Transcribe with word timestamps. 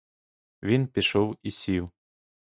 Він 0.63 0.87
пішов 0.87 1.37
і 1.43 1.51
сів. 1.51 1.91